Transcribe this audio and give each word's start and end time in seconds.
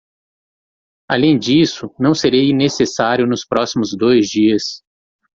Além 1.07 1.37
disso, 1.37 1.93
não 1.99 2.15
serei 2.15 2.51
necessário 2.55 3.27
nos 3.27 3.45
próximos 3.45 3.95
dois 3.95 4.27
dias. 4.31 4.83